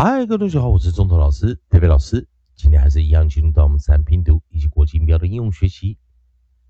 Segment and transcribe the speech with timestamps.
[0.00, 2.24] 嗨，各位同学好，我是中头老师，佩佩老师。
[2.54, 5.98] 今天还是一样进入到我们自然拼读以及国际音标的应用学习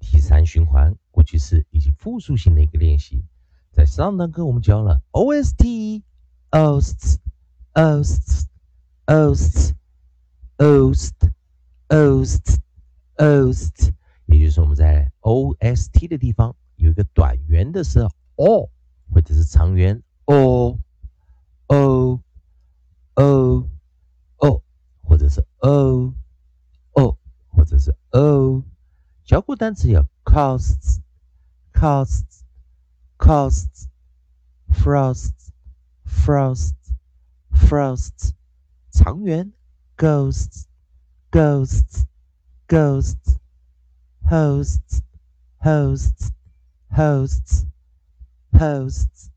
[0.00, 3.22] 第三循环过去式以及复数型的一个练习。
[3.70, 6.02] 在上堂课我们教了 O S T
[6.52, 7.20] O S T
[7.74, 8.48] O S T
[9.04, 9.74] O S T
[10.64, 11.28] O S T
[11.88, 12.56] O S T
[13.18, 13.92] O S
[14.24, 18.00] 也就是我们在 O S T 的地方有一个短元的是
[18.36, 18.70] O，
[19.12, 20.78] 或者是长元 O
[21.66, 22.20] O。
[23.17, 23.69] o
[24.37, 24.63] o，
[25.01, 26.13] 或者是 o
[26.93, 27.17] o，
[27.49, 28.63] 或者是 o。
[29.23, 30.99] 教过单词有 costs
[31.73, 32.43] costs
[33.17, 33.87] costs
[34.69, 35.49] frosts
[36.05, 36.93] frosts
[37.51, 38.33] frosts。
[38.91, 39.51] 长元
[39.97, 40.65] ghosts
[41.31, 42.05] ghosts
[42.67, 43.39] ghosts
[44.29, 45.01] hosts
[45.59, 46.31] hosts
[46.91, 47.65] hosts
[48.51, 49.29] hosts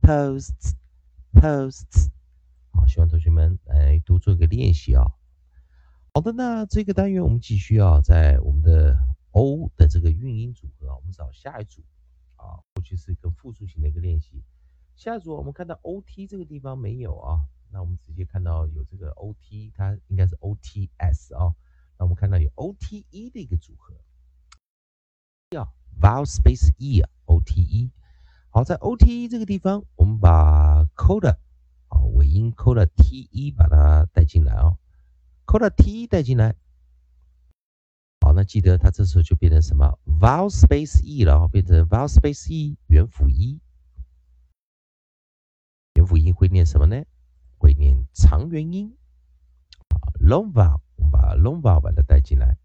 [0.00, 0.74] hosts
[1.34, 2.13] hosts。
[2.75, 5.03] 好，希望同学们来多做一个练习啊。
[6.13, 8.97] 好的，那这个单元我们继续啊，在我们的
[9.31, 11.81] O 的这个韵音组合，我们找下一组
[12.35, 14.43] 啊，过去是跟复数型的一个练习。
[14.95, 21.55] 下一组我们看到 O T 这个地方没有啊，那我们直接看到有这个 O T，它应该是 O T S 啊。
[21.97, 23.93] 那我们看到有 O T E 的一个组合，
[25.51, 25.65] 要
[26.01, 27.91] vowel space e，O T E。
[28.49, 31.37] 好，在 O T E 这个地方，我们把 coda。
[32.35, 34.77] 音扣了 t 一，把它带进来哦，
[35.45, 36.55] 扣了 t 一带进来。
[38.19, 43.61] 好，那记得它这时候就变成什么 vowel space e 了，变成 vowel space e 元辅一。
[45.93, 47.05] 元辅音会念什么呢？
[47.57, 48.97] 会念长元音
[49.87, 50.11] 啊。
[50.19, 52.57] long vowel，我们把 long vowel 把它带进来。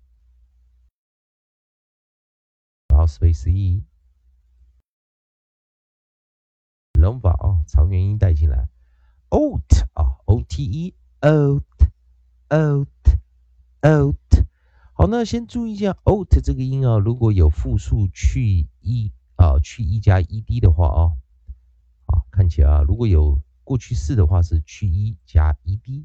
[2.89, 3.49] vowel space
[6.95, 8.69] e，long vowel 长元音带进来。
[9.31, 11.71] Oat 啊，o t e，oat，oat，oat。
[14.93, 21.17] 好，那先注意一下 oat 这个音啊，如果有复数去 e 啊，去 e 加 ed 的话啊，
[22.07, 26.05] 啊，看起来啊，如果有过去式的话是去 e 加 ed，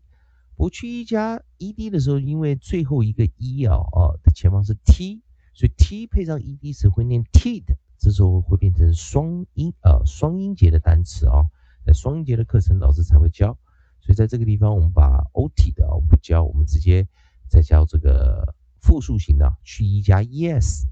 [0.55, 5.22] 不去 e 加 ed 的时候，因为最后一个 e 啊啊的前方是 t，
[5.53, 11.49] 所以 t 配上 ed 时会念 t 的，这时候会变成双音啊，双音节的单词啊。
[11.85, 13.56] 在双节的课程，老师才会教，
[14.01, 17.07] 所以在这个地方，我们把 O T 的我们不教，我们直接
[17.47, 20.88] 再教这个复数型的去一加 E S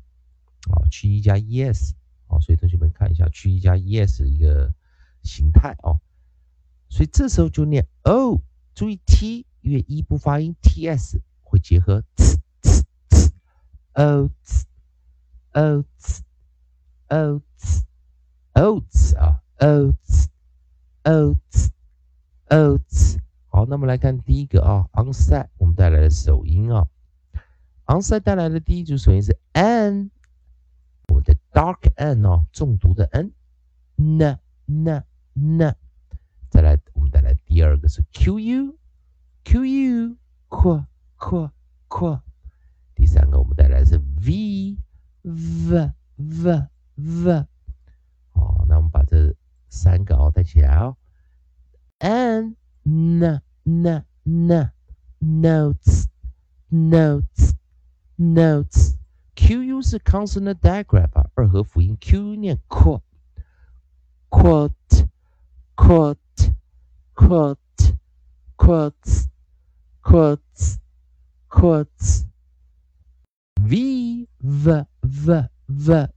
[0.70, 1.96] 啊，去一加 E S
[2.28, 4.72] 啊，所以同学们看一下去一加 E S 一个
[5.24, 5.98] 形态啊，
[6.90, 8.40] 所以这时候就念 O，
[8.75, 12.24] 注意 T 因为一不发音，T S 会结合 T
[12.62, 13.34] T T
[13.94, 14.66] O T
[15.54, 16.24] O T
[17.08, 17.84] O T
[18.54, 20.30] O T 啊 O T
[21.03, 26.88] oats，oats，好，那么来看第一个啊，onset 我们带来的首音啊
[27.86, 30.09] ，onset 带来的第一组首音是 n，
[31.09, 35.03] 我们的 dark n 哦，重读的 n，n n
[35.34, 35.75] n，
[36.50, 40.18] 再来我们带来第二个是 qu，qu，q
[40.50, 40.86] q
[41.90, 42.19] q，
[42.96, 47.46] 第三个我们带来的是 v，v v v，
[49.72, 50.97] 三个哦，带起来哦。
[51.99, 54.72] N n n n
[55.21, 56.06] notes
[56.71, 57.54] notes
[58.16, 58.97] notes
[59.34, 63.03] Q U 是 consonant digraph 啊，二合辅音 Q 念 quote
[64.28, 65.09] quote
[65.75, 66.19] quote
[67.15, 67.97] quote
[68.56, 69.28] quotes
[70.03, 70.78] quotes
[71.49, 72.26] quotes
[73.60, 76.09] V v v v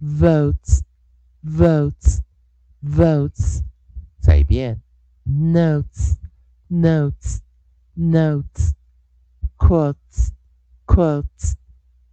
[0.00, 0.82] votes
[1.42, 2.22] votes
[2.81, 3.63] votes，
[4.19, 4.81] 再一遍
[5.25, 6.17] Notes,
[6.69, 7.41] notes,
[7.95, 8.73] notes.
[9.57, 10.31] Quotes,
[10.85, 11.53] quotes,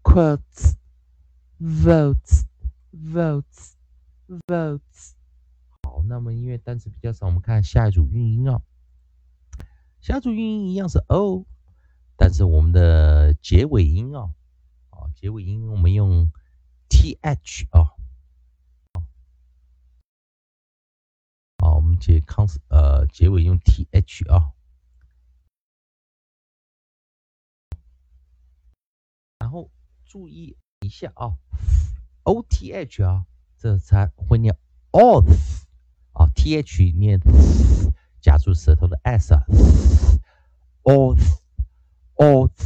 [0.03, 0.75] quotes.
[1.61, 2.45] Votes,
[2.93, 3.73] votes,
[4.47, 5.15] votes.。
[5.83, 8.63] 好，那么因为单词比较少，我们看下一组韵音啊。
[10.01, 11.45] 下组韵音一样是 o，
[12.17, 14.33] 但是我们的结尾音啊，
[14.91, 16.31] 啊，结尾音我们用
[16.89, 17.98] th 啊。
[21.99, 24.53] 结康呃结尾用 T H 啊，
[29.39, 29.71] 然后
[30.05, 31.37] 注意一下啊
[32.23, 34.57] ，O T H 啊，这才会念
[34.93, 35.65] oth
[36.13, 37.21] 啊，T H 念
[38.21, 39.45] 夹住舌头的 s 啊
[40.85, 42.59] ，oth，oth，oth，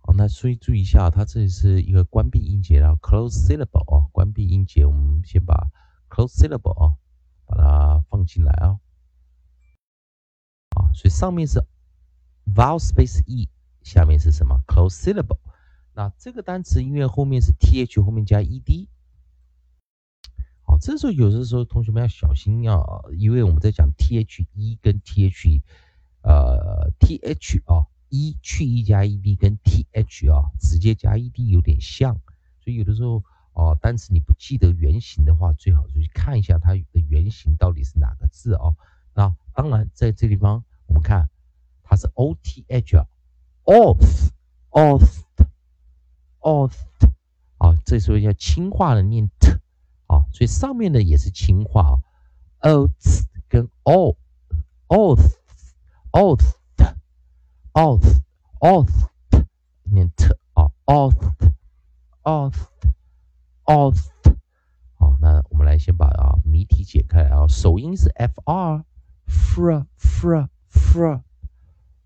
[0.00, 5.70] 好，那所以注意一下，它这里是一个关闭音节了，close syllable 啊，关闭音节，我们先把
[6.08, 6.96] close syllable 啊。
[7.56, 8.78] 把它放进来啊。
[10.94, 11.60] 所以上面是
[12.54, 13.48] vowel space e，
[13.82, 15.38] 下面是什么 close syllable。
[15.94, 18.88] 那这个单词因为后面是 th 后面加 ed，
[20.62, 25.62] 好，这时候有的时候同学们要小心要，因为我们在讲 th e 跟 th，
[26.22, 32.14] 呃 th 啊 e 去 e 加 ed 跟 th 啊直接加 ed 有点像，
[32.60, 33.24] 所以有的时候
[33.56, 38.76] 哦单词你不记得原型的话，最好就去看一下它的原型到底是哪个字哦。
[39.14, 41.28] 那当然在这地方我们看
[41.82, 42.96] 它是 o t h
[43.64, 44.30] o f
[44.70, 45.26] o f。
[46.40, 46.76] o f
[47.58, 49.50] 啊，这时候要轻化的念 t
[50.06, 51.98] 啊，所以上面的也是轻化啊
[52.60, 55.36] ，oath 跟 o，oath
[56.12, 56.54] oath
[57.72, 58.20] oath
[58.60, 59.08] oath
[59.82, 62.58] 念 t 啊 o t，o t
[63.66, 64.10] oath
[64.94, 68.84] 好，那我们来先把啊谜题解开啊，首音是 f r
[69.26, 71.22] fr fr fr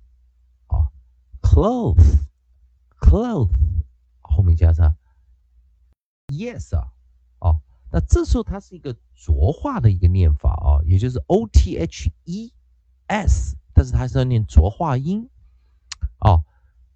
[1.58, 3.50] ，clothes，clothes
[4.20, 4.96] 后面加上
[6.28, 6.93] yes 啊，
[7.40, 7.60] 哦，
[7.90, 12.52] 那这时候它是一个浊化的一个念法啊，也就是 o t h e
[13.06, 15.28] s，但是它是要念浊化音
[16.19, 16.44] 啊。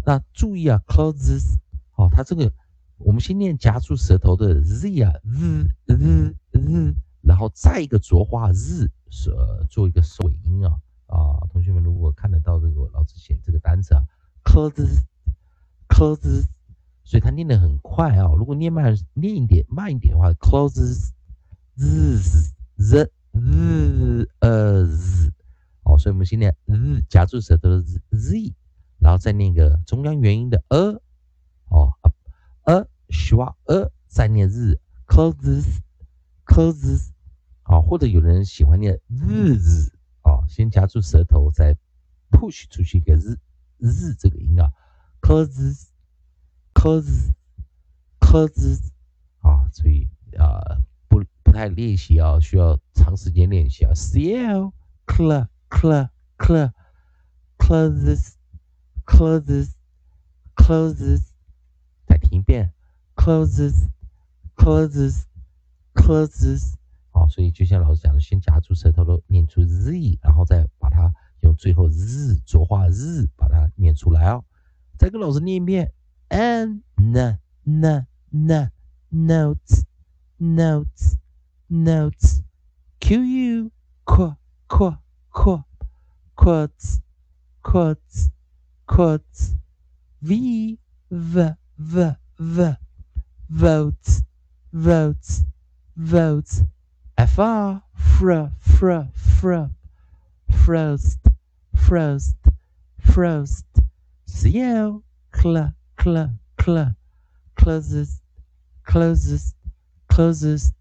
[0.07, 1.57] 那注意啊，clothes
[1.97, 2.51] 哦，它这个
[2.97, 5.13] 我们先念夹住舌头的 z 啊
[5.87, 9.35] ，z z z，然后再一个浊化 z，是
[9.69, 14.03] 做一个尾音啊啊，同学们如果看得到这个老师写这个单词啊
[14.45, 15.03] ，clothes。
[15.89, 16.47] closes，
[17.05, 18.27] 所以它念得很快啊。
[18.37, 21.11] 如果念慢念一点慢一点的话，closes
[21.77, 22.19] z
[22.77, 25.33] z z 呃 z
[25.85, 28.53] 哦，所以我们先念 z 夹住舌头的 z，
[29.07, 31.01] 然后再念个中央元音的呃
[31.69, 31.93] 哦
[32.65, 35.79] a 希望 a 再念日 closes
[36.45, 37.11] closes
[37.63, 39.93] 啊，或者有人喜欢念日日
[40.23, 41.77] 啊，先夹住舌头再
[42.33, 43.39] push 出去一个日
[43.79, 44.73] 日这个音啊。
[45.21, 45.87] cause
[46.75, 47.31] cause
[48.19, 48.91] cause
[49.39, 53.93] 啊，所以啊不不太练习啊，需要长时间练习啊。
[53.95, 54.73] cl
[55.07, 56.73] cl cl cl
[57.57, 58.33] closes
[59.07, 59.71] closes
[60.55, 61.23] closes
[62.07, 62.73] 再听一遍
[63.15, 63.89] closes
[64.57, 65.23] closes
[65.95, 66.75] closes
[67.11, 74.45] 好，所以就像老师讲的，先夹住舌头都念出 z，然后再把它用最后 z 浊化 z 把它念出来哦。
[74.99, 75.93] 再跟老师念一遍
[76.29, 78.73] ，n n n n
[79.11, 79.85] notes
[80.39, 81.17] notes
[81.71, 82.43] notes
[83.01, 83.71] q u
[84.05, 84.37] q
[84.69, 84.99] q
[85.31, 85.65] q
[86.35, 87.01] quotes
[87.63, 88.31] quotes
[88.86, 89.56] quotes
[90.20, 90.78] v
[91.10, 92.76] v v v
[93.50, 94.24] votes
[94.72, 95.46] votes
[95.96, 96.64] votes
[97.16, 99.70] f r fr fr fr
[100.50, 101.20] frost
[101.74, 102.38] frost
[103.00, 103.66] frost
[104.28, 105.02] CL
[105.32, 106.96] cl cl cl
[107.56, 108.22] closes
[108.86, 109.54] closes
[110.08, 110.72] closes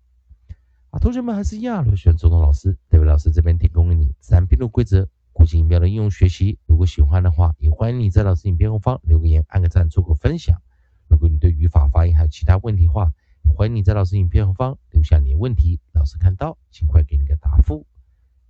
[0.91, 5.09] 啊，同学们还是一样，如果喜欢周东老师，这位老师这边提供给你自然拼读规则、
[5.46, 6.58] 国际音标的应用学习。
[6.66, 10.60] 如果喜欢的话，也欢迎你在老师影片后方留个言、按个赞、做个分享。
[11.08, 13.12] 如果你对语法、发音还有其他问题的话，
[13.56, 17.86] 欢迎你在老师影片后方留下你的问题，老师看到尽快给你个答复。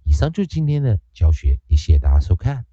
[0.06, 2.66] 以上就是今天的教学，也谢谢大家收看。